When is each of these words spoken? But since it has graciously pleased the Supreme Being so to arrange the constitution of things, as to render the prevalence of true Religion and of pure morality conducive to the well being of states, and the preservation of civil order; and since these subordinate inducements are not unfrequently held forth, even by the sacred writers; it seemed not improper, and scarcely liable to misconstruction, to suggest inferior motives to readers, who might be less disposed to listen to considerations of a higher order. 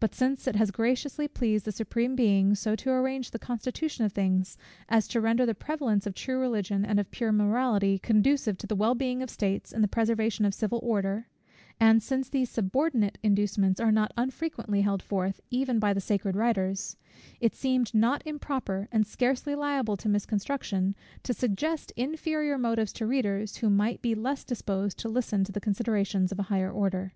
But 0.00 0.16
since 0.16 0.48
it 0.48 0.56
has 0.56 0.72
graciously 0.72 1.28
pleased 1.28 1.64
the 1.64 1.70
Supreme 1.70 2.16
Being 2.16 2.56
so 2.56 2.74
to 2.74 2.90
arrange 2.90 3.30
the 3.30 3.38
constitution 3.38 4.04
of 4.04 4.12
things, 4.12 4.58
as 4.88 5.06
to 5.06 5.20
render 5.20 5.46
the 5.46 5.54
prevalence 5.54 6.08
of 6.08 6.14
true 6.16 6.40
Religion 6.40 6.84
and 6.84 6.98
of 6.98 7.12
pure 7.12 7.30
morality 7.30 7.96
conducive 8.00 8.58
to 8.58 8.66
the 8.66 8.74
well 8.74 8.96
being 8.96 9.22
of 9.22 9.30
states, 9.30 9.72
and 9.72 9.84
the 9.84 9.86
preservation 9.86 10.44
of 10.44 10.54
civil 10.54 10.80
order; 10.82 11.28
and 11.78 12.02
since 12.02 12.28
these 12.28 12.50
subordinate 12.50 13.16
inducements 13.22 13.78
are 13.78 13.92
not 13.92 14.10
unfrequently 14.16 14.80
held 14.80 15.04
forth, 15.04 15.40
even 15.52 15.78
by 15.78 15.92
the 15.92 16.00
sacred 16.00 16.34
writers; 16.34 16.96
it 17.38 17.54
seemed 17.54 17.94
not 17.94 18.26
improper, 18.26 18.88
and 18.90 19.06
scarcely 19.06 19.54
liable 19.54 19.96
to 19.96 20.08
misconstruction, 20.08 20.96
to 21.22 21.32
suggest 21.32 21.92
inferior 21.94 22.58
motives 22.58 22.92
to 22.92 23.06
readers, 23.06 23.58
who 23.58 23.70
might 23.70 24.02
be 24.02 24.16
less 24.16 24.42
disposed 24.42 24.98
to 24.98 25.08
listen 25.08 25.44
to 25.44 25.60
considerations 25.60 26.32
of 26.32 26.40
a 26.40 26.50
higher 26.50 26.72
order. 26.72 27.12